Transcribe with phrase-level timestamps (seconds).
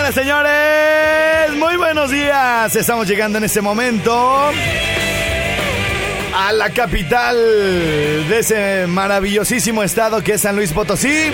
[0.00, 2.74] Señoras, señores, muy buenos días.
[2.74, 4.50] Estamos llegando en este momento
[6.34, 11.30] a la capital de ese maravillosísimo estado que es San Luis Potosí.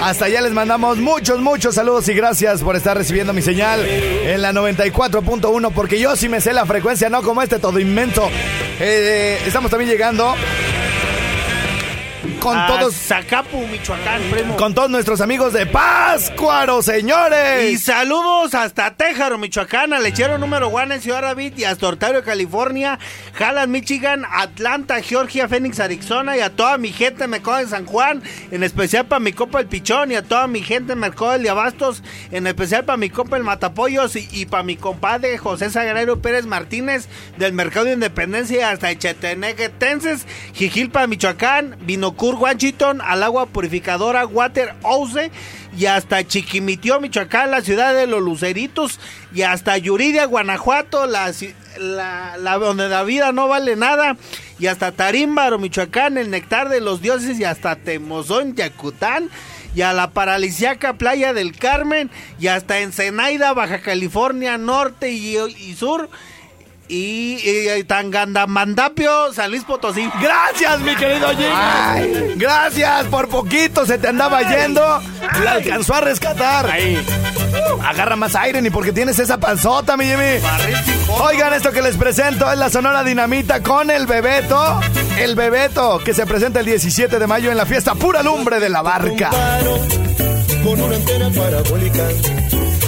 [0.00, 4.40] Hasta allá les mandamos muchos, muchos saludos y gracias por estar recibiendo mi señal en
[4.40, 8.30] la 94.1 porque yo sí me sé la frecuencia, no como este todo inmenso.
[8.78, 10.32] Eh, estamos también llegando
[12.44, 14.56] con A todos Zacapu, Michoacán, primo.
[14.58, 17.72] con todos nuestros amigos de Páscuaro, señores.
[17.72, 22.22] Y saludos hasta Téjaro, Michoacán, al lechero número uno en Ciudad David y hasta Ontario,
[22.22, 22.98] California,
[23.38, 28.22] Halland, Michigan, Atlanta, Georgia, Phoenix, Arizona y a toda mi gente me de San Juan,
[28.50, 31.48] en especial para mi copa el Pichón y a toda mi gente en Mercado de
[31.48, 36.20] Abastos, en especial para mi copa el Matapollos y, y para mi compadre José Sagrario
[36.20, 44.26] Pérez Martínez del Mercado de Independencia hasta Echeteneguetenses, Jijilpa, Michoacán, Vinocur, Washington, al agua purificadora
[44.26, 45.30] Water House
[45.76, 49.00] y hasta Chiquimitió, Michoacán, la ciudad de los Luceritos,
[49.34, 51.32] y hasta Yuridia, Guanajuato, la,
[52.58, 54.16] donde la vida no vale nada,
[54.58, 59.30] y hasta Tarímbaro, Michoacán, el nectar de los dioses, y hasta Temozón, Yacután,
[59.74, 66.08] y a la paradisíaca playa del Carmen, y hasta Ensenaida, Baja California, Norte y Sur,
[66.88, 70.08] y, y, Tangandamandapio, San Luis Potosí.
[70.20, 72.34] Gracias, mi querido Jimmy.
[72.36, 74.82] Gracias, por poquito se te andaba yendo.
[75.42, 76.70] La alcanzó a rescatar.
[77.84, 80.40] Agarra más aire ni porque tienes esa panzota, mi Jimmy.
[81.20, 84.80] Oigan, esto que les presento es la Sonora Dinamita con el Bebeto.
[85.18, 88.68] El Bebeto, que se presenta el 17 de mayo en la fiesta Pura Lumbre de
[88.68, 89.30] la Barca.
[90.64, 92.08] con una antena parabólica,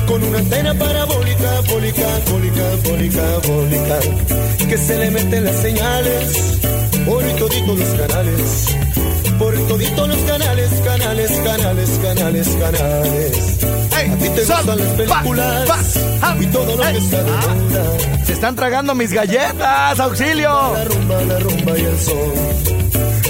[0.07, 3.99] con una antena parabólica, bólica, bólica, bólica, bólica,
[4.69, 6.59] que se le meten las señales
[7.05, 8.77] por toditos los canales,
[9.39, 13.59] por toditos los canales, canales, canales, canales, canales.
[13.93, 15.79] A ti te gustan las películas pa,
[16.21, 20.73] pa, y todo lo que está de moda, Se están tragando mis galletas, auxilio.
[20.73, 22.33] la rumba, la rumba y el sol.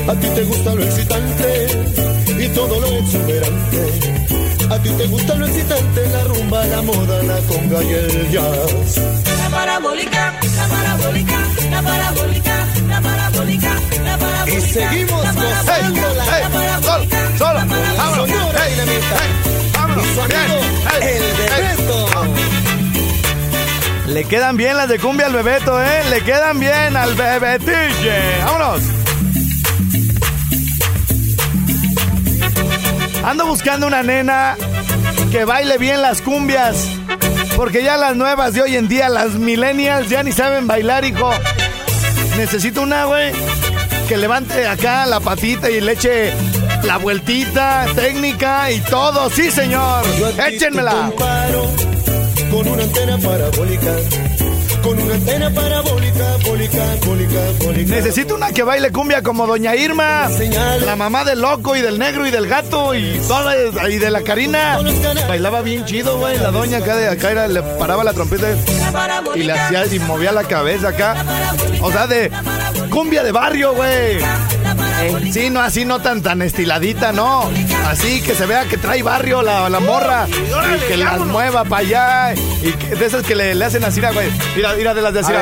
[0.09, 1.67] A ti te gusta lo excitante
[2.39, 4.46] y todo lo exuberante.
[4.77, 8.99] A ti te gusta lo excitante, la rumba, la moda, la conga y el jazz.
[9.43, 11.39] La parabólica, la parabólica,
[11.71, 13.73] la parabólica, la parabólica,
[14.05, 14.59] la parabólica.
[14.59, 17.05] Y seguimos la gozando parabólica, la- la parabólica, Solo,
[17.39, 18.03] solo, la parabólica.
[18.03, 18.29] vámonos.
[18.29, 19.17] Sonora Hey, Dinamita.
[19.19, 19.31] hey,
[19.73, 20.05] vámonos.
[20.07, 20.61] Y su amigo,
[20.93, 21.97] Hey, el hey, Bebeto.
[24.13, 26.03] Le quedan bien las de cumbia al Bebeto, ¿eh?
[26.11, 28.45] Le quedan bien al Bebetille.
[28.45, 28.83] Vámonos.
[33.25, 34.57] Ando buscando una nena
[35.37, 36.89] que baile bien las cumbias.
[37.57, 41.31] Porque ya las nuevas de hoy en día, las millennials, ya ni saben bailar, hijo.
[42.39, 43.33] Necesito una, güey,
[44.09, 46.33] que levante acá la patita y le eche
[46.85, 49.29] la vueltita técnica y todo.
[49.29, 50.07] Sí, señor.
[50.47, 51.11] Échenmela.
[51.11, 51.71] comparo
[52.51, 53.95] con una antena parabólica,
[54.87, 57.91] con una antena parabólica, bólica, bólica, bólica.
[57.97, 60.29] Necesito una que baile cumbia como Doña Irma,
[60.85, 63.55] la mamá del loco y del negro y del gato y toda
[63.91, 64.79] y de la Karina.
[65.27, 66.39] Bailaba bien chido, güey.
[66.39, 68.47] La doña acá de acá era- le paraba la trompeta
[69.35, 71.17] y le hacía y movía la cabeza acá.
[71.83, 72.31] O sea, de
[72.91, 74.19] cumbia de barrio, güey.
[75.33, 77.51] Sí, no así no tan tan estiladita, no.
[77.87, 81.83] Así que se vea que trae barrio la, la morra y que las mueva para
[81.83, 84.29] allá y que- de esas que le, le hacen así, güey.
[84.57, 85.33] Mira, mira de las de así.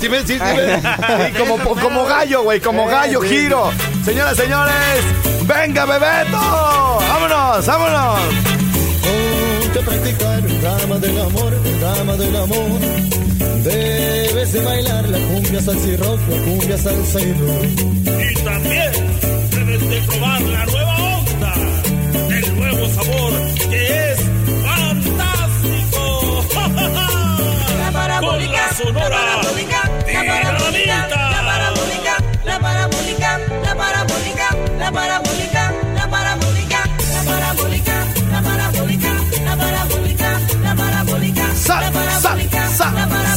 [0.00, 0.80] Sí, ves, sí, sí, ves.
[0.82, 3.70] Sí, como, como gallo, güey, como gallo, giro.
[4.04, 4.74] Señoras, señores,
[5.42, 6.38] venga, Bebeto.
[7.08, 8.20] Vámonos, vámonos.
[9.62, 12.80] Ponte a practicar el drama del amor, el drama del amor.
[13.66, 17.64] Debes de bailar la cumbia salsa y rock, la cumbia salsa y rock.
[18.30, 18.92] Y también
[19.50, 21.54] debes de probar la nueva onda,
[22.30, 23.32] el nuevo sabor
[23.68, 24.20] que es
[24.62, 26.44] fantástico.
[27.82, 30.55] La parabólica, Con la sonora la parabólica, la parabólica,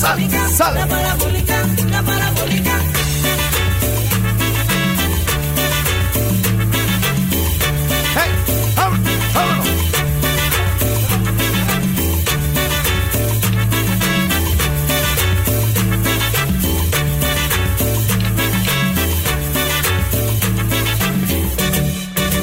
[0.01, 2.79] parabólica, sal, la parabólica, la parabólica.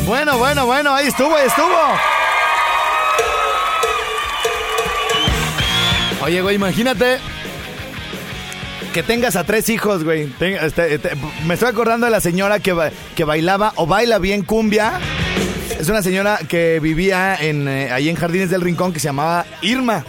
[0.07, 1.67] Bueno, bueno, bueno, ahí estuvo, ahí estuvo.
[6.23, 7.36] Oye, güey, imagínate
[8.97, 10.25] que tengas a tres hijos, güey.
[10.39, 11.11] Ten- este, este,
[11.45, 14.95] me estoy acordando de la señora que, ba- que bailaba o baila bien cumbia.
[15.79, 19.45] Es una señora que vivía en, eh, ahí en Jardines del Rincón que se llamaba
[19.61, 20.03] Irma.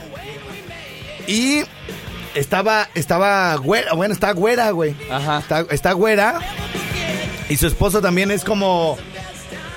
[1.27, 1.63] Y
[2.33, 4.95] estaba, estaba güera, bueno, está güera, güey.
[5.11, 5.39] Ajá.
[5.39, 6.39] Está, está güera.
[7.49, 8.97] Y su esposo también es como,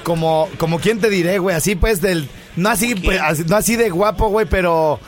[0.04, 3.74] como, como quién te diré, güey, así pues del, no así, pues, así- no así
[3.74, 5.00] de guapo, güey, pero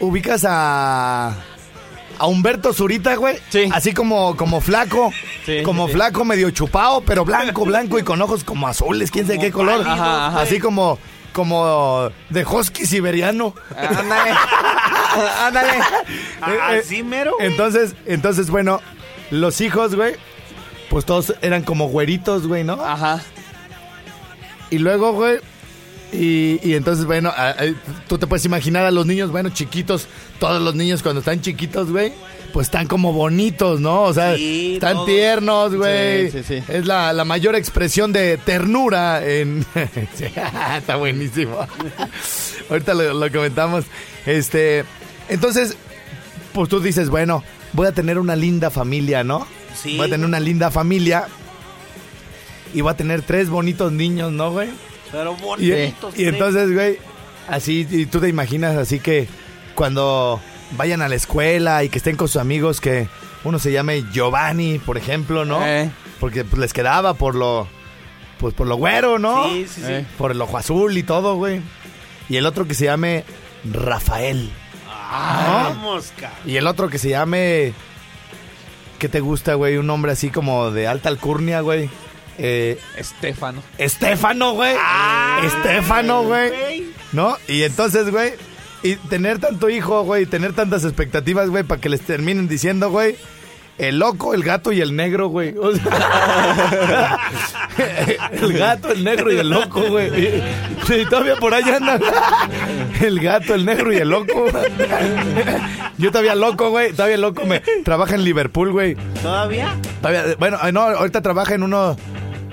[0.00, 1.36] ubicas a,
[2.18, 3.38] a Humberto Zurita, güey.
[3.50, 3.68] Sí.
[3.72, 5.12] Así como, como flaco,
[5.44, 9.26] Sí, como sí, flaco, medio chupado, pero blanco, blanco y con ojos como azules, quién
[9.26, 9.82] sabe qué color.
[9.86, 10.40] Ajá, ajá.
[10.40, 10.98] Así como,
[11.32, 13.54] como de husky siberiano.
[13.76, 14.30] Ándale.
[15.40, 15.72] Ándale.
[16.40, 17.34] Ah, Eh, ¿Así mero?
[17.36, 17.46] güey?
[17.48, 18.80] Entonces, entonces, bueno,
[19.30, 20.14] los hijos, güey,
[20.90, 22.74] pues todos eran como güeritos, güey, ¿no?
[22.74, 23.20] Ajá.
[24.70, 25.38] Y luego, güey,
[26.12, 27.56] y, y entonces, bueno, a- a-
[28.08, 30.06] tú te puedes imaginar a los niños, bueno, chiquitos,
[30.38, 32.12] todos los niños cuando están chiquitos, güey,
[32.52, 34.02] pues están como bonitos, ¿no?
[34.04, 35.06] O sea, Sí, están todos.
[35.06, 36.30] tiernos, güey.
[36.30, 36.72] Sí, sí, sí.
[36.72, 39.66] Es la, la mayor expresión de ternura en...
[40.78, 41.58] Está buenísimo.
[42.70, 43.84] Ahorita lo, lo comentamos.
[44.24, 44.84] Este,
[45.28, 45.76] entonces,
[46.54, 47.42] pues tú dices, bueno,
[47.72, 49.46] voy a tener una linda familia, ¿no?
[49.74, 49.96] Sí.
[49.98, 51.26] Voy a tener una linda familia.
[52.72, 54.68] Y voy a tener tres bonitos niños, ¿no, güey?
[55.12, 56.18] Pero Y, bonitos.
[56.18, 56.98] y entonces, güey,
[57.48, 59.28] así, y tú te imaginas así que
[59.74, 60.40] cuando
[60.72, 63.08] vayan a la escuela y que estén con sus amigos, que
[63.44, 65.64] uno se llame Giovanni, por ejemplo, ¿no?
[65.64, 65.90] Eh.
[66.18, 67.68] Porque pues, les quedaba por lo,
[68.38, 69.48] pues por lo güero, ¿no?
[69.48, 69.92] Sí, sí, sí.
[69.92, 70.06] Eh.
[70.18, 71.60] Por el ojo azul y todo, güey.
[72.28, 73.24] Y el otro que se llame
[73.64, 74.50] Rafael.
[74.86, 76.38] Vamos, cabrón.
[76.46, 77.72] Y el otro que se llame,
[78.98, 79.76] ¿qué te gusta, güey?
[79.76, 81.88] Un nombre así como de alta alcurnia, güey.
[82.38, 83.62] Eh, Estefano.
[83.78, 84.74] Estefano, güey.
[85.44, 86.86] Estefano, güey.
[87.12, 87.36] ¿No?
[87.48, 88.32] Y entonces, güey,
[88.82, 92.90] y tener tanto hijo, güey, y tener tantas expectativas, güey, para que les terminen diciendo,
[92.90, 93.16] güey,
[93.78, 95.54] el loco, el gato y el negro, güey.
[95.58, 97.18] O sea,
[98.32, 100.40] el gato, el negro y el loco, güey.
[100.88, 102.00] Y todavía por ahí andan.
[103.02, 104.46] El gato, el negro y el loco.
[105.98, 106.92] Yo todavía loco, güey.
[106.92, 107.44] Todavía loco.
[107.44, 108.96] Me trabaja en Liverpool, güey.
[109.22, 109.76] ¿Todavía?
[110.00, 111.98] Todavía, bueno, no, ahorita trabaja en uno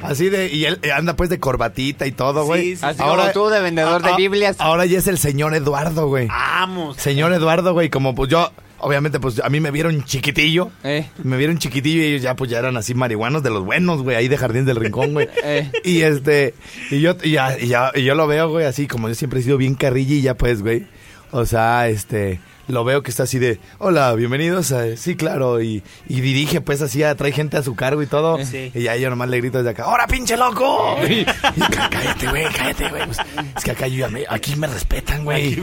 [0.03, 0.47] así de.
[0.53, 2.61] Y él anda pues de corbatita y todo, güey.
[2.71, 2.85] Sí, sí.
[2.85, 4.57] Así como tú, de vendedor de a- Biblias.
[4.59, 6.27] Ahora ya es el señor Eduardo, güey.
[6.27, 6.97] Vamos.
[6.97, 8.51] Señor Eduardo, güey, como pues yo.
[8.85, 10.69] Obviamente, pues a mí me vieron chiquitillo.
[10.83, 11.07] Eh.
[11.23, 14.17] Me vieron chiquitillo y ellos ya, pues ya eran así marihuanos de los buenos, güey,
[14.17, 15.29] ahí de Jardín del Rincón, güey.
[15.43, 15.71] Eh.
[15.85, 16.53] Y este,
[16.91, 19.39] y yo, y ya, y ya, y yo lo veo, güey, así como yo siempre
[19.39, 20.85] he sido bien carrilla y ya, pues, güey.
[21.31, 25.83] O sea, este, lo veo que está así de, hola, bienvenidos a, sí, claro, y,
[26.07, 28.37] y dirige, pues, así, a- trae gente a su cargo y todo.
[28.45, 28.71] Sí.
[28.73, 30.97] Y ya yo nomás le grito desde acá, ¡Hora, pinche loco!
[31.07, 33.05] Y, y cá- cállate, güey, cállate, güey.
[33.05, 33.17] Pues,
[33.57, 35.57] es que acá yo ya me, aquí me respetan, güey.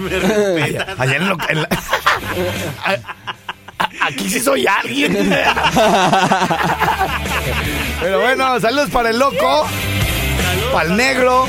[0.63, 1.69] Allá, allá en, lo- en la-
[4.03, 5.13] Aquí sí soy alguien.
[8.01, 9.67] Pero bueno, saludos para el loco,
[10.73, 11.47] para el negro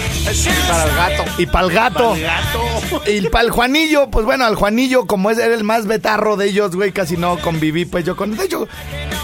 [0.67, 1.23] Para el gato.
[1.37, 2.15] y para el gato.
[3.07, 6.47] Y para el Juanillo, pues bueno, al Juanillo, como es era el más betarro de
[6.47, 8.35] ellos, güey, casi no conviví, pues yo con.
[8.35, 8.67] De hecho,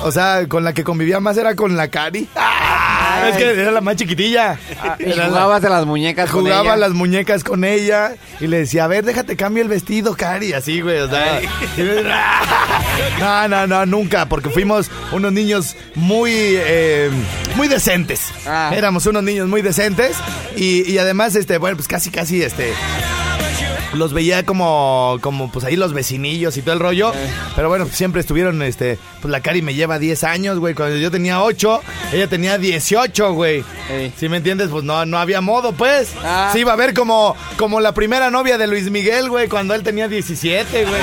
[0.04, 2.28] o sea, con la que convivía más era con la Cari.
[3.30, 4.58] Es que era la más chiquitilla.
[5.00, 6.76] Y Era la- jugabas de las muñecas con jugaba ella.
[6.78, 10.82] las muñecas con ella y le decía, a ver, déjate cambio el vestido, Cari, así,
[10.82, 11.42] güey, o sea.
[13.20, 17.10] No, no, no, nunca, porque fuimos unos niños muy, eh,
[17.56, 18.32] muy decentes.
[18.46, 18.72] Ah.
[18.74, 20.16] Éramos unos niños muy decentes
[20.56, 22.74] y, y además, este, bueno, pues casi, casi, este,
[23.94, 27.12] los veía como, como, pues ahí los vecinillos y todo el rollo.
[27.56, 30.74] Pero bueno, siempre estuvieron, este, pues la Cari me lleva 10 años, güey.
[30.74, 31.82] Cuando yo tenía 8,
[32.14, 33.64] ella tenía 18, güey.
[33.90, 34.14] Ey.
[34.18, 34.70] ¿Sí me entiendes?
[34.70, 36.12] Pues no, no había modo, pues.
[36.24, 36.50] Ah.
[36.54, 39.84] Sí, iba a ver como, como la primera novia de Luis Miguel, güey, cuando él
[39.84, 41.02] tenía 17, güey.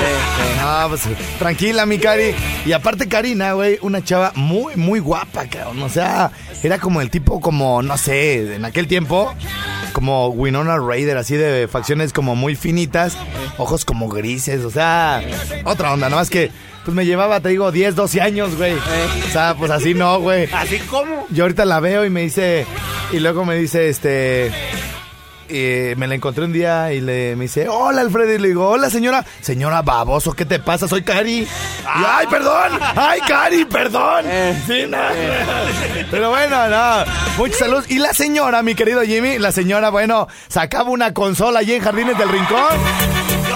[0.61, 1.01] No, pues
[1.39, 2.33] tranquila, mi Cari.
[2.65, 5.81] Y aparte, Karina, güey, una chava muy, muy guapa, cabrón.
[5.83, 6.31] O sea,
[6.63, 9.33] era como el tipo, como, no sé, en aquel tiempo,
[9.95, 13.17] como Winona Raider, así de facciones como muy finitas,
[13.57, 15.23] ojos como grises, o sea,
[15.63, 16.51] otra onda, nada más que,
[16.83, 18.73] pues me llevaba, te digo, 10, 12 años, güey.
[18.73, 20.49] O sea, pues así no, güey.
[20.51, 21.25] Así como.
[21.29, 22.67] Yo ahorita la veo y me dice,
[23.13, 24.51] y luego me dice, este,
[25.49, 28.69] eh, me la encontré un día y le me dice, hola Alfredo, y le digo,
[28.69, 30.87] hola señora, señora baboso, ¿qué te pasa?
[30.87, 31.41] Soy Cari.
[31.41, 31.47] Y,
[31.83, 34.25] ay, perdón, ay, Cari, perdón.
[34.67, 34.97] Sí, no.
[36.11, 37.03] Pero bueno, no,
[37.37, 37.85] mucha salud.
[37.89, 42.17] Y la señora, mi querido Jimmy, la señora, bueno, sacaba una consola allí en Jardines
[42.17, 42.79] del Rincón.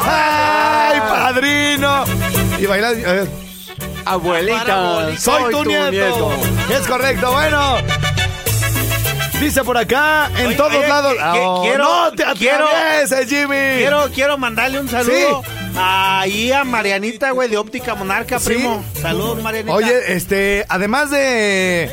[0.06, 2.04] ¡Ay, padrino!
[2.60, 3.28] Y bailaba, eh,
[4.06, 5.18] Abuelita.
[5.18, 6.32] soy, tu, nieto.
[6.72, 7.78] Es correcto, bueno.
[9.40, 11.14] Dice por acá, en Oye, todos oye, lados.
[11.14, 12.68] que- Oh, quiero- no te quiero-
[13.28, 13.78] Jimmy.
[13.78, 15.50] Quiero, quiero mandarle un saludo Sí.
[15.78, 18.46] ahí a Marianita, güey, de Óptica Monarca, Sí.
[18.48, 18.84] primo.
[19.02, 19.74] Saludos, Marianita.
[19.74, 21.90] Oye, este, además de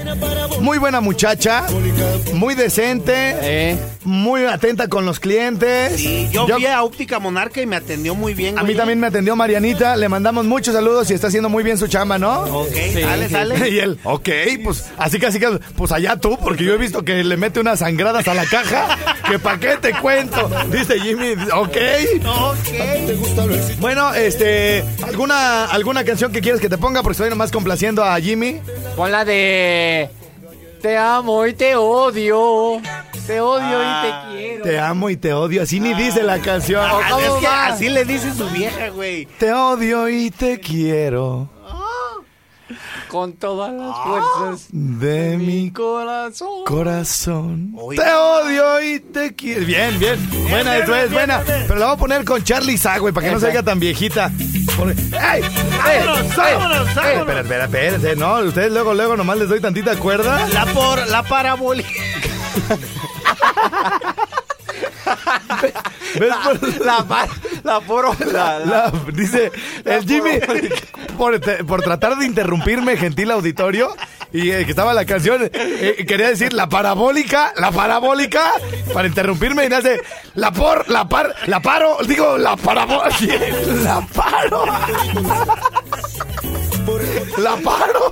[0.61, 1.65] muy buena muchacha,
[2.35, 5.93] muy decente, Eh, muy atenta con los clientes.
[6.01, 8.73] Sí, yo, Yo- fui a Óptica Monarca y me atendió muy bien, a güey.
[8.73, 11.89] mí también me atendió Marianita, le mandamos muchos saludos y está haciendo muy bien su
[11.89, 12.41] chamba, ¿no?
[12.45, 12.73] Ok,
[13.03, 13.69] sale, sale.
[13.71, 14.29] Y él, ok,
[14.65, 17.61] pues así que así que, pues allá tú, porque yo he visto que le mete
[17.61, 18.97] unas sangradas a la caja,
[19.31, 21.77] que pa' qué te cuento, dice Jimmy, ok.
[22.27, 23.79] Ok.
[23.81, 27.03] Bueno, este, ¿alguna, alguna canción que quieres que te ponga?
[27.03, 28.61] Porque estoy nomás complaciendo a Jimmy.
[28.97, 30.09] pon la de.
[30.83, 32.81] Te amo y te odio.
[33.26, 34.64] Te odio y te quiero.
[34.64, 36.85] Te amo y te odio, así ni dice la canción.
[36.85, 39.26] Ah, ¿Cómo es que así le dice su vieja, güey.
[39.38, 41.49] Te odio y te quiero
[43.09, 46.64] Con todas las fuerzas de mi mi corazón.
[46.66, 47.73] corazón.
[47.76, 48.04] Oiga.
[48.04, 49.64] Te odio y te quiero.
[49.66, 50.28] Bien, bien.
[50.50, 51.38] Buena, bien, esto es bien, buena.
[51.38, 51.64] bien, bien.
[51.68, 54.30] Pero la voy a poner con Charlie Sa, güey, para que no oiga tan viejita.
[54.37, 54.61] ¡Ey!
[54.73, 55.40] Vámonos, ¡Ey!
[56.37, 56.95] vámonos, ¡Ey!
[56.95, 57.18] vámonos.
[57.21, 58.38] Espera, espera, espérense, no.
[58.40, 60.47] Ustedes luego, luego nomás les doy tantita cuerda.
[60.52, 61.88] La por, la parabólica.
[66.19, 66.35] ¿Ves?
[66.45, 67.29] Por- La, pa-
[67.63, 68.15] la poro.
[68.33, 69.51] La, la- La- dice
[69.85, 70.39] el Jimmy
[71.17, 73.95] por, te- por tratar de interrumpirme, gentil auditorio,
[74.33, 78.53] y eh, que estaba la canción, eh, quería decir la parabólica, la parabólica,
[78.93, 80.01] para interrumpirme y me hace
[80.35, 83.35] la por, la par, la paro, digo la parabólica,
[83.85, 84.65] la paro,
[87.38, 88.11] la paro.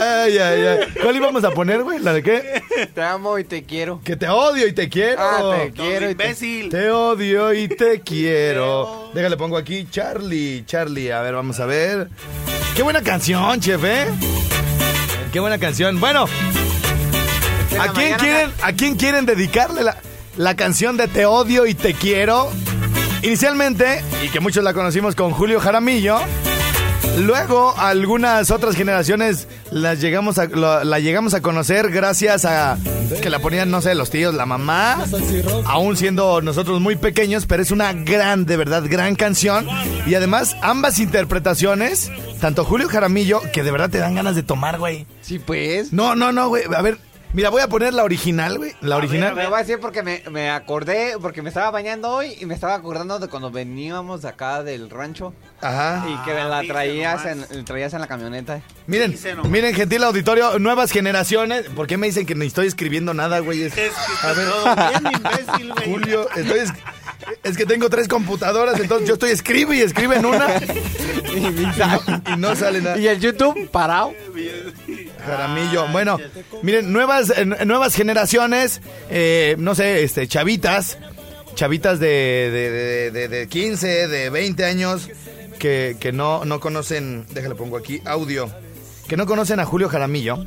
[0.00, 0.78] Ay, ay, ay.
[1.02, 1.98] ¿Cuál íbamos a poner, güey?
[1.98, 2.62] ¿La de qué?
[2.94, 4.00] Te amo y te quiero.
[4.04, 5.20] Que te odio y te quiero.
[5.20, 6.68] Ah, te Quiero, quiero y te imbécil.
[6.70, 9.10] Te odio y te quiero.
[9.14, 11.12] Déjale, pongo aquí Charlie, Charlie.
[11.12, 12.08] A ver, vamos a ver.
[12.74, 14.06] Qué buena canción, chef, ¿eh?
[15.32, 16.00] Qué buena canción.
[16.00, 16.26] Bueno,
[17.72, 19.96] En ¿a quién quieren, a quién quieren dedicarle la,
[20.36, 22.50] la canción de Te odio y te quiero?
[23.22, 26.18] Inicialmente, y que muchos la conocimos con Julio Jaramillo.
[27.18, 32.78] Luego, algunas otras generaciones las llegamos a, lo- la llegamos a conocer gracias a
[33.20, 35.04] que la ponían, no sé, los tíos, la mamá,
[35.66, 39.66] aún siendo nosotros muy pequeños, pero es una gran, de verdad, gran canción.
[40.06, 42.10] Y además, ambas interpretaciones,
[42.40, 45.04] tanto Julio Jaramillo, que de verdad te dan ganas de tomar, güey.
[45.20, 45.92] Sí, pues.
[45.92, 46.62] No, no, no, güey.
[46.74, 46.98] A ver,
[47.32, 48.72] mira, voy a poner la original, güey.
[48.80, 49.34] La original.
[49.34, 52.54] Me voy a decir porque me, me acordé, porque me estaba bañando hoy y me
[52.54, 56.04] estaba acordando de cuando veníamos de acá del rancho Ajá.
[56.08, 58.60] y que me la traías en, la traías en la camioneta.
[58.86, 59.16] Miren,
[59.48, 61.66] miren, gentil auditorio, nuevas generaciones.
[61.74, 63.62] ¿Por qué me dicen que ni estoy escribiendo nada, güey?
[63.62, 63.90] Es- que
[64.22, 64.48] A ver.
[64.48, 65.90] todo bien imbécil, güey.
[65.92, 66.72] Julio, estoy es,
[67.42, 70.46] es que tengo tres computadoras, entonces yo estoy escribe y escribe en una
[71.30, 72.98] Y, sal- y no sale nada.
[72.98, 74.12] y el YouTube parado.
[75.20, 75.86] Jaramillo.
[75.88, 76.18] Bueno,
[76.62, 80.98] miren, nuevas, eh, nuevas generaciones, eh, no sé, este, chavitas,
[81.54, 85.08] chavitas de, de, de, de- de 15, de 20 años,
[85.58, 88.50] que, que no, no conocen, déjale pongo aquí, audio,
[89.08, 90.44] que no conocen a Julio Jaramillo.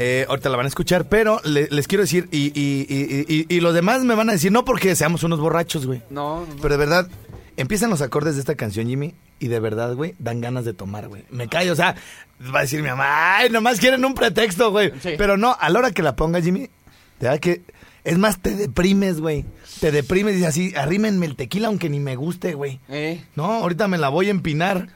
[0.00, 3.46] Eh, ahorita la van a escuchar, pero le- les quiero decir, y, y, y, y-
[3.56, 6.02] y los demás me van a decir, no porque seamos unos borrachos, güey.
[6.10, 6.56] No, no.
[6.62, 7.08] Pero de verdad,
[7.56, 11.08] empiezan los acordes de esta canción, Jimmy, y de verdad, güey, dan ganas de tomar,
[11.08, 11.24] güey.
[11.30, 11.94] Me callo, o sea,
[12.54, 14.92] va a decir mi mamá, ay, nomás quieren un pretexto, güey.
[15.02, 15.10] Sí.
[15.16, 16.68] Pero no, a la hora que la pongas, Jimmy, de
[17.20, 17.62] verdad que,
[18.04, 19.44] es más, te deprimes, güey.
[19.80, 22.80] Te deprimes y dices así, arrímenme el tequila aunque ni me guste, güey.
[22.88, 23.22] Eh.
[23.36, 24.88] No, ahorita me la voy a empinar.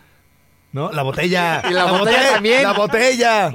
[0.73, 0.91] ¿No?
[0.91, 1.63] La botella.
[1.69, 2.63] Y la botella bote- también.
[2.63, 3.53] La botella.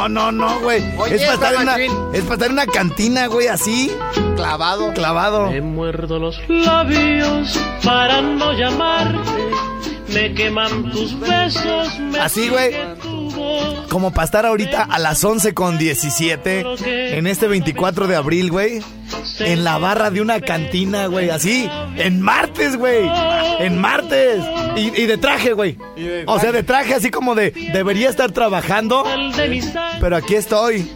[0.00, 0.82] No, no, no, güey.
[1.10, 1.76] Es para estar en una,
[2.14, 3.90] es para estar en una cantina, güey, así,
[4.34, 4.94] Clavado.
[4.94, 5.50] clavado.
[5.50, 9.50] Me muerdo los labios para no llamarte.
[10.08, 11.98] Me queman tus besos.
[11.98, 12.74] Me Así, güey.
[13.90, 16.64] Como para estar ahorita a las 11 con 17
[17.18, 18.80] en este 24 de abril, güey.
[19.38, 21.28] En la barra de una cantina, güey.
[21.28, 21.68] Así.
[21.96, 23.08] En martes, güey.
[23.58, 24.42] En martes.
[24.76, 25.76] Y, y de traje, güey.
[26.26, 29.04] O sea, de traje así como de debería estar trabajando.
[30.00, 30.90] Pero aquí estoy.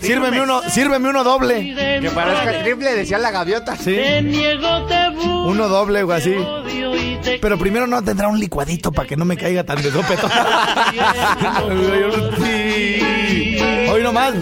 [0.00, 1.74] Sírveme uno, sírveme uno doble.
[2.00, 3.76] Que parezca triple, decía la gaviota.
[3.76, 3.94] Sí.
[3.94, 5.44] Te niego, te busco.
[5.44, 6.34] Uno doble, güey, así.
[6.34, 9.82] odio y te Pero primero no tendrá un licuadito para que no me caiga tan
[9.82, 10.30] de sopetón.
[13.90, 14.34] Hoy nomás.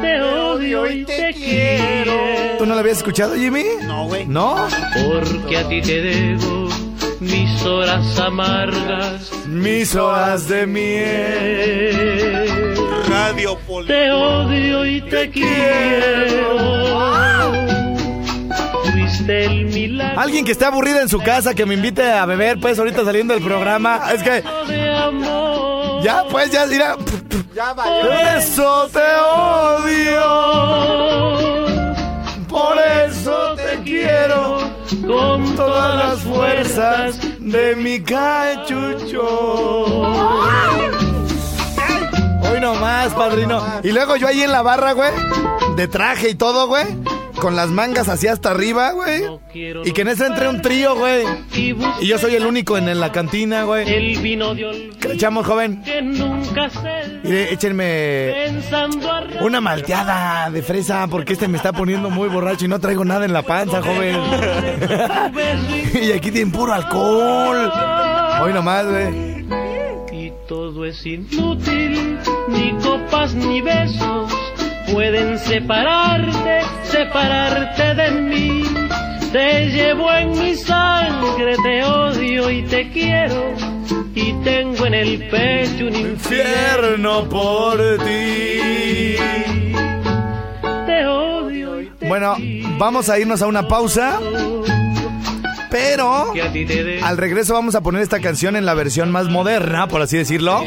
[0.00, 2.12] Te odio y te quiero.
[2.58, 3.64] ¿Tú no lo habías escuchado, Jimmy?
[3.82, 4.26] No, güey.
[4.26, 4.68] ¿No?
[4.94, 6.61] Porque a ti te debo
[7.22, 9.30] mis horas amargas.
[9.46, 11.94] Mis horas de miel.
[13.08, 13.86] Radio Poli.
[13.86, 16.58] Te odio y te quiero.
[18.92, 22.58] Fuiste el milagro Alguien que esté aburrida en su casa, que me invite a beber,
[22.60, 24.12] pues, ahorita saliendo del programa.
[24.12, 24.42] Es que.
[26.02, 26.96] Ya, pues, ya, mira.
[27.54, 30.22] Ya Por eso te odio.
[32.48, 32.76] Por
[33.06, 34.81] eso te quiero.
[35.00, 39.22] Con Todas las fuerzas de mi cachucho.
[42.42, 43.62] Hoy nomás, padrino.
[43.82, 45.10] Y luego yo ahí en la barra, güey.
[45.76, 46.84] De traje y todo, güey.
[47.42, 49.24] Con las mangas así hasta arriba, güey.
[49.84, 51.24] Y que en ese entre un trío, güey.
[52.00, 53.92] y yo soy el único en, en la cantina, güey.
[53.92, 55.82] el vino de olvido ¿Qué le echamos, joven?
[55.82, 58.62] que nunca se Mire, échenme
[59.40, 63.24] una malteada de fresa porque este me está poniendo muy borracho y no traigo nada
[63.24, 64.20] en la panza, joven.
[66.00, 67.72] y aquí tienen puro alcohol.
[68.40, 69.42] Hoy nomás, güey.
[70.12, 74.32] y todo es inútil, ni copas ni besos
[74.92, 76.60] pueden separarte,
[77.02, 78.62] separarte de mí.
[79.32, 83.54] Te llevo en mi sangre, te odio y te quiero,
[84.14, 86.10] y tengo en el pecho un infierno.
[86.12, 89.16] Infierno por ti.
[90.86, 92.36] Te odio y te Bueno,
[92.78, 94.20] vamos a irnos a una pausa,
[95.72, 96.34] pero
[97.02, 100.62] al regreso vamos a poner esta canción en la versión más moderna, por así decirlo.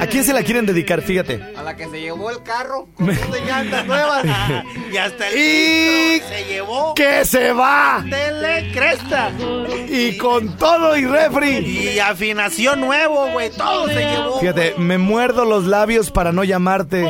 [0.00, 1.02] ¿A quién se la quieren dedicar?
[1.02, 1.40] Fíjate.
[1.56, 4.24] A la que se llevó el carro con dos de llantas nuevas.
[4.92, 8.04] Y hasta el Y se llevó que se va.
[8.08, 9.30] tele cresta.
[9.88, 11.58] Y con todo y refri.
[11.58, 13.50] Y afinación nuevo, güey.
[13.50, 14.40] Todo se llevó.
[14.40, 17.04] Fíjate, me muerdo los labios para no llamarte.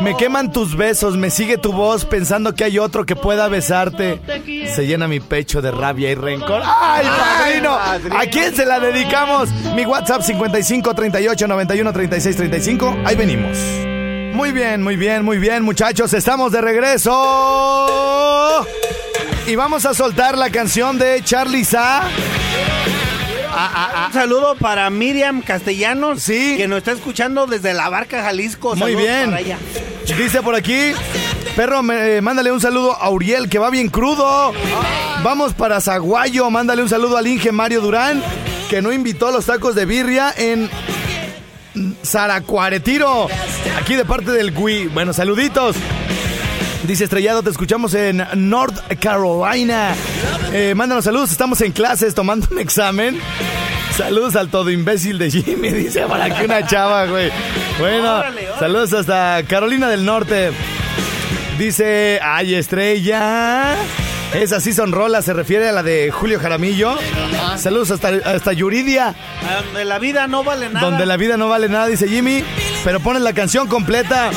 [0.00, 4.20] Me queman tus besos, me sigue tu voz pensando que hay otro que pueda besarte.
[4.74, 6.62] Se llena mi pecho de rabia y rencor.
[6.64, 7.74] ¡Ay, padrino!
[7.74, 9.50] ¿A quién se la dedicamos?
[9.74, 12.96] Mi WhatsApp 55 38 91 36 35.
[13.04, 13.56] Ahí venimos.
[14.34, 16.12] Muy bien, muy bien, muy bien, muchachos.
[16.12, 17.14] Estamos de regreso.
[19.46, 22.02] Y vamos a soltar la canción de Charlie Sa.
[24.06, 26.22] Un saludo para Miriam Castellanos.
[26.22, 26.54] Sí.
[26.56, 28.70] Que nos está escuchando desde la barca Jalisco.
[28.76, 29.24] Muy Saludos bien.
[29.30, 29.58] para ella.
[30.16, 30.92] Dice por aquí,
[31.56, 34.52] perro, me- eh, mándale un saludo a Uriel, que va bien crudo.
[35.22, 38.22] Vamos para Zaguayo, mándale un saludo al Inge Mario Durán,
[38.70, 40.70] que no invitó los tacos de birria en
[42.04, 43.28] Zaracuaretiro,
[43.80, 44.86] aquí de parte del Gui.
[44.86, 45.76] Bueno, saluditos.
[46.84, 49.94] Dice Estrellado, te escuchamos en North Carolina.
[50.52, 53.20] Eh, mándanos saludos, estamos en clases tomando un examen.
[53.96, 57.30] Saludos al todo imbécil de Jimmy, dice para aquí una chava, güey.
[57.80, 58.22] Bueno,
[58.58, 60.50] saludos hasta Carolina del Norte.
[61.58, 63.74] Dice, ay, Estrella.
[64.32, 66.96] Esas sí son rolas, se refiere a la de Julio Jaramillo.
[67.56, 69.14] Saludos hasta, hasta Yuridia,
[69.64, 70.86] Donde la vida no vale nada.
[70.88, 72.44] donde la vida no vale nada, dice Jimmy.
[72.84, 74.30] Pero pones la canción completa.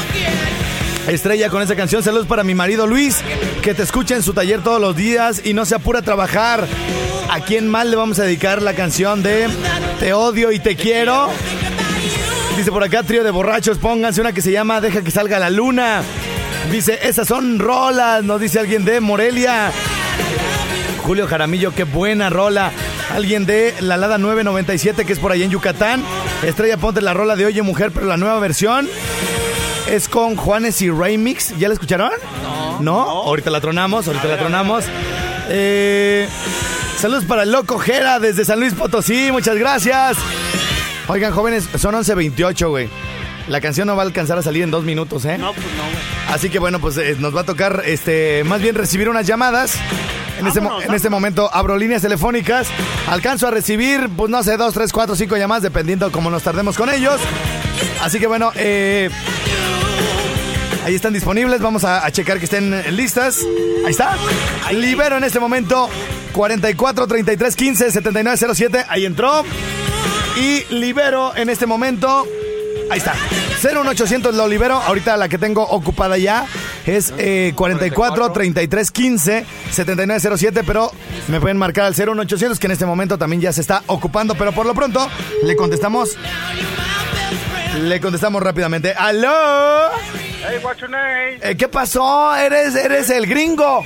[1.07, 2.03] Estrella con esa canción.
[2.03, 3.23] Saludos para mi marido Luis,
[3.61, 6.67] que te escucha en su taller todos los días y no se apura a trabajar.
[7.29, 9.47] ¿A quién más le vamos a dedicar la canción de
[9.99, 11.29] Te odio y te quiero?
[12.57, 15.49] Dice por acá, trío de borrachos, pónganse una que se llama Deja que salga la
[15.49, 16.03] luna.
[16.71, 19.71] Dice, esas son rolas, nos dice alguien de Morelia.
[21.03, 22.71] Julio Jaramillo, qué buena rola.
[23.13, 26.03] Alguien de La Lada 997, que es por allá en Yucatán.
[26.43, 28.87] Estrella, ponte la rola de Oye Mujer, pero la nueva versión
[29.91, 31.57] es con Juanes y Remix.
[31.57, 32.11] ¿Ya la escucharon?
[32.43, 32.79] No.
[32.79, 33.01] ¿No?
[33.01, 34.85] Ahorita la tronamos, ahorita la tronamos.
[35.49, 36.29] Eh,
[36.97, 40.17] saludos para el Loco Jera desde San Luis Potosí, muchas gracias.
[41.07, 42.89] Oigan, jóvenes, son 11.28, güey.
[43.49, 45.37] La canción no va a alcanzar a salir en dos minutos, ¿eh?
[45.37, 46.33] No, pues no, güey.
[46.33, 49.75] Así que bueno, pues eh, nos va a tocar este más bien recibir unas llamadas.
[50.39, 52.67] En, este, Vámonos, en este momento abro líneas telefónicas.
[53.09, 56.77] Alcanzo a recibir, pues no sé, dos, tres, cuatro, cinco llamadas, dependiendo cómo nos tardemos
[56.77, 57.19] con ellos.
[58.01, 59.09] Así que bueno, eh,
[60.85, 61.61] ahí están disponibles.
[61.61, 63.45] Vamos a, checar que estén eh, listas.
[63.85, 64.15] Ahí está.
[64.71, 65.89] Libero en este momento
[66.33, 68.85] 44 33 15 79 07.
[68.87, 69.43] Ahí entró.
[70.37, 72.27] Y libero en este momento.
[72.89, 73.13] Ahí está.
[73.61, 74.75] 01800 lo libero.
[74.75, 76.45] Ahorita la que tengo ocupada ya
[76.85, 80.63] es eh, 44 33 15 79 07.
[80.65, 80.91] Pero
[81.27, 84.35] me pueden marcar al 01800 que en este momento también ya se está ocupando.
[84.35, 85.07] Pero por lo pronto
[85.43, 86.17] le contestamos.
[87.83, 88.93] Le contestamos rápidamente.
[88.93, 90.30] ¡Aló!
[90.43, 91.39] Hey, what's your name?
[91.41, 92.35] Eh, ¿Qué pasó?
[92.35, 93.83] Eres, eres el gringo.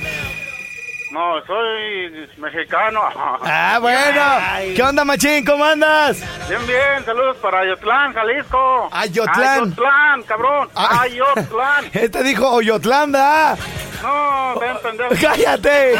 [1.10, 3.00] No, soy mexicano.
[3.48, 4.74] Ah, bueno.
[4.74, 5.44] ¿Qué onda, machín?
[5.44, 6.18] ¿Cómo andas?
[6.48, 8.88] Bien, bien, saludos para Ayotlán, Jalisco.
[8.90, 9.62] Ayotlán.
[9.64, 10.68] Ayotlán, cabrón.
[10.74, 11.02] Ah.
[11.02, 11.84] Ayotlán.
[11.92, 13.56] Este dijo Oyotlanda.
[14.02, 15.14] No, ven, pendejo.
[15.20, 15.94] ¡Cállate!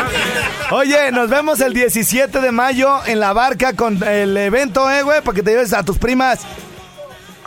[0.70, 5.20] Oye, nos vemos el 17 de mayo en la barca con el evento, eh, güey,
[5.22, 6.40] para que te lleves a tus primas.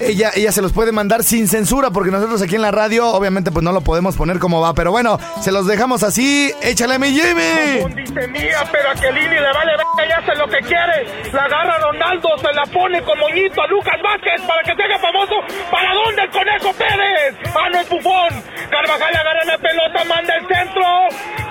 [0.00, 3.50] ella, ella se los puede mandar sin censura porque nosotros aquí en la radio obviamente
[3.50, 4.74] pues no lo podemos poner como va.
[4.74, 6.52] Pero bueno, se los dejamos así.
[6.62, 7.94] Échale mi Jimmy.
[7.94, 11.30] Dice mía, pero a Kelini le vale verga y hace lo que quiere.
[11.32, 15.34] La agarra Ronaldo, se la pone moñito a Lucas Vázquez para que se haga famoso.
[15.70, 17.36] ¿Para dónde el Conejo Pérez?
[17.54, 18.42] Ah, no es bufón.
[18.70, 20.84] Carvajal agarra la pelota, manda el centro.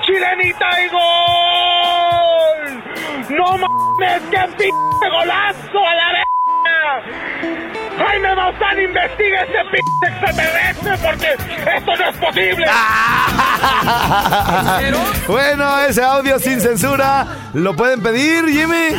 [0.05, 2.83] Chilenita y gol.
[3.29, 7.72] No mames, qué pinche golazo a la verga.
[8.05, 11.27] Jaime Maussan investiga ese pinche extraterrestre porque
[11.77, 12.65] esto no es posible.
[15.27, 18.95] bueno, ese audio sin censura lo pueden pedir, Jimmy.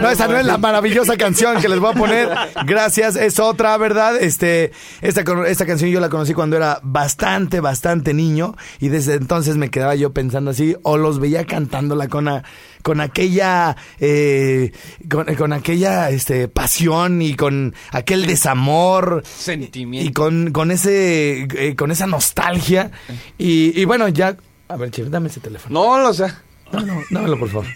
[0.00, 2.28] No, esa no es la maravillosa canción que les voy a poner.
[2.66, 4.16] Gracias, es otra, ¿verdad?
[4.16, 4.72] Este,
[5.02, 9.70] esta, esta canción yo la conocí cuando era bastante, bastante niño y desde entonces me
[9.70, 12.42] quedaba yo pensando así o los veía cantándola con, a-
[12.82, 14.72] con aquella, eh,
[15.10, 20.20] con, con aquella, este, pasión y con aquel desamor y Sentimiento.
[20.22, 22.90] con, con ese, eh, con esa nostalgia
[23.36, 24.36] y, y bueno, ya,
[24.68, 25.80] a ver, chef, dame ese teléfono.
[25.80, 26.26] No lo sé.
[26.72, 27.66] No, no, dámelo por favor.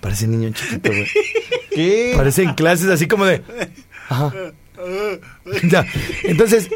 [0.00, 1.06] Parece niño chiquito, güey.
[1.74, 2.12] ¿Qué?
[2.16, 3.42] Parece en clases así como de.
[4.08, 4.32] Ajá.
[5.68, 5.84] Ya.
[6.24, 6.68] Entonces,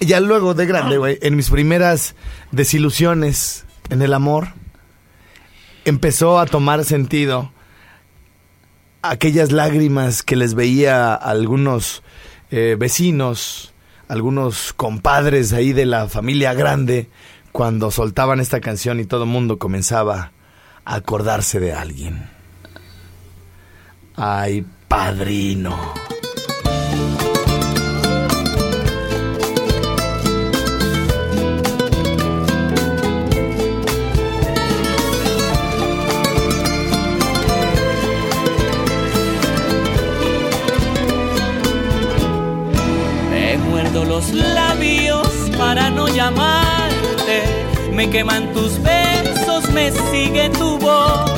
[0.00, 2.14] ya luego de grande, güey, en mis primeras
[2.50, 4.48] desilusiones en el amor,
[5.84, 7.52] empezó a tomar sentido
[9.02, 12.02] aquellas lágrimas que les veía a algunos
[12.50, 13.74] eh, vecinos,
[14.08, 17.08] algunos compadres ahí de la familia grande,
[17.50, 20.32] cuando soltaban esta canción y todo el mundo comenzaba
[20.84, 22.30] a acordarse de alguien.
[24.16, 25.78] Ay, padrino.
[44.04, 47.42] Los labios para no llamarte.
[47.92, 51.30] Me queman tus besos, me sigue tu voz.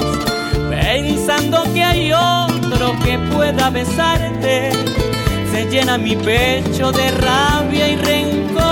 [0.70, 4.70] Pensando que hay otro que pueda besarte.
[5.52, 8.64] Se llena mi pecho de rabia y rencor.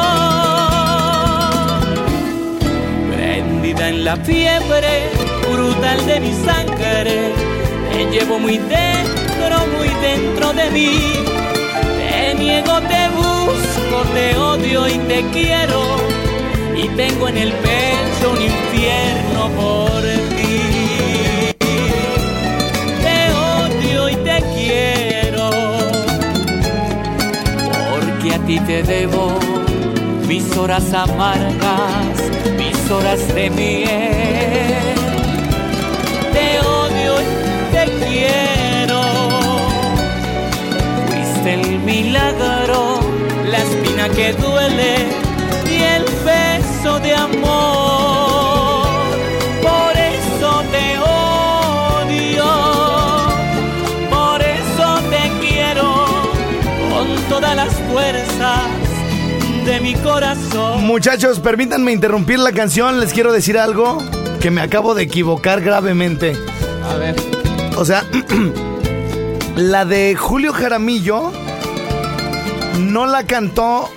[3.15, 5.11] Prendida en la fiebre
[5.51, 7.33] brutal de mi sangre.
[7.93, 11.13] Te llevo muy dentro, muy dentro de mí.
[11.99, 12.81] Te niego,
[14.14, 15.83] te odio y te quiero.
[16.77, 20.03] Y tengo en el pecho un infierno por
[20.37, 21.55] ti.
[23.05, 25.51] Te odio y te quiero.
[27.90, 29.38] Porque a ti te debo
[30.27, 32.16] mis horas amargas,
[32.57, 34.94] mis horas de miel.
[36.33, 39.03] Te odio y te quiero.
[41.07, 43.02] Fuiste el milagro,
[44.03, 44.95] espina que duele
[45.71, 48.87] y el beso de amor.
[49.62, 52.45] Por eso te odio,
[54.11, 56.07] por eso te quiero
[56.91, 58.62] con todas las fuerzas
[59.65, 60.85] de mi corazón.
[60.85, 63.01] Muchachos, permítanme interrumpir la canción.
[63.01, 63.99] Les quiero decir algo
[64.41, 66.37] que me acabo de equivocar gravemente.
[66.91, 67.17] A ver.
[67.77, 68.05] O sea,
[69.57, 71.31] La de Julio Jaramillo
[72.79, 73.89] no la cantó,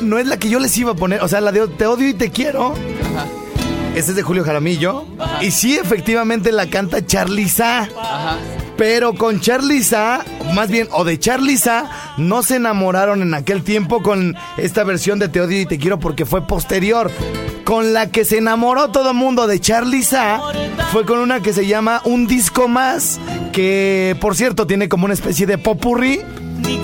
[0.00, 2.08] no es la que yo les iba a poner, o sea, la de Te odio
[2.08, 2.72] y te quiero.
[2.72, 3.26] Ajá.
[3.94, 5.04] Esa es de Julio Jaramillo.
[5.42, 7.82] Y sí, efectivamente la canta Charliza.
[7.82, 8.38] Ajá.
[8.78, 14.34] Pero con Charliza, más bien, o de Charliza, no se enamoraron en aquel tiempo con
[14.56, 17.10] esta versión de Te odio y te quiero porque fue posterior.
[17.64, 20.40] Con la que se enamoró todo el mundo de Charliza
[20.90, 23.20] fue con una que se llama Un Disco Más,
[23.52, 26.20] que por cierto tiene como una especie de popurrí.
[26.64, 26.78] Ni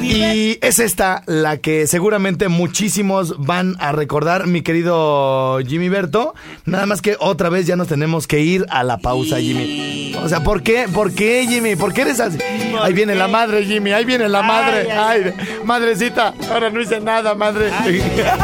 [0.00, 6.34] ni Y es esta la que seguramente muchísimos van a recordar, mi querido Jimmy Berto.
[6.64, 10.14] Nada más que otra vez ya nos tenemos que ir a la pausa, Jimmy.
[10.22, 10.86] O sea, ¿por qué?
[10.92, 11.76] ¿Por qué, Jimmy?
[11.76, 12.38] ¿Por qué eres así?
[12.80, 13.92] Ahí viene la madre, Jimmy.
[13.92, 14.90] Ahí viene la madre.
[14.92, 15.32] Ay,
[15.64, 16.34] madrecita.
[16.50, 17.70] Ahora no hice nada, madre.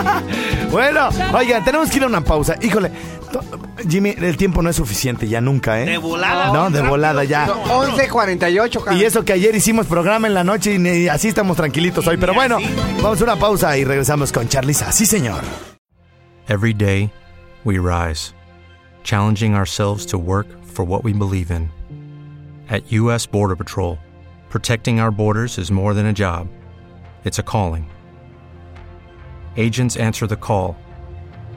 [0.71, 2.57] bueno, oigan, tenemos que ir a una pausa.
[2.61, 2.91] Híjole.
[3.89, 5.87] Jimmy, el tiempo no es suficiente ya nunca, ¿eh?
[5.87, 6.53] De volada.
[6.53, 7.47] No, de volada ya.
[7.47, 8.97] 11.48, cara.
[8.97, 12.17] Y eso que ayer hicimos programa en la noche y ni- así estamos tranquilitos hoy.
[12.17, 12.59] Pero bueno,
[13.03, 14.93] vamos a una pausa y regresamos con Charliza.
[14.93, 15.43] Sí, señor.
[16.49, 17.11] Every day,
[17.65, 18.35] we rise,
[19.05, 21.71] challenging ourselves to work for what we believe in.
[22.69, 23.27] At U.S.
[23.31, 23.99] Border Patrol,
[24.49, 26.49] protecting our borders is more than a job,
[27.25, 27.87] it's a calling.
[29.57, 30.77] Agents answer the call,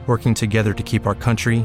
[0.06, 1.64] working together to keep our country